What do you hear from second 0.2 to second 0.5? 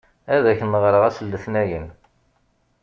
Ad